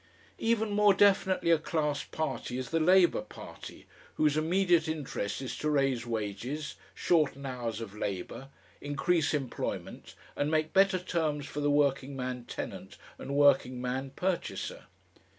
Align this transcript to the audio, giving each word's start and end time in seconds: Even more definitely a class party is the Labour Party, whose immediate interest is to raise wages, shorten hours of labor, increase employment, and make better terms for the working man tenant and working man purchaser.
Even 0.39 0.71
more 0.71 0.95
definitely 0.95 1.51
a 1.51 1.59
class 1.59 2.03
party 2.03 2.57
is 2.57 2.71
the 2.71 2.79
Labour 2.79 3.21
Party, 3.21 3.85
whose 4.15 4.35
immediate 4.35 4.87
interest 4.87 5.43
is 5.43 5.55
to 5.59 5.69
raise 5.69 6.07
wages, 6.07 6.73
shorten 6.95 7.45
hours 7.45 7.79
of 7.81 7.95
labor, 7.95 8.49
increase 8.81 9.31
employment, 9.31 10.15
and 10.35 10.49
make 10.49 10.73
better 10.73 10.97
terms 10.97 11.45
for 11.45 11.59
the 11.59 11.69
working 11.69 12.15
man 12.15 12.45
tenant 12.45 12.97
and 13.19 13.35
working 13.35 13.79
man 13.79 14.09
purchaser. 14.15 14.85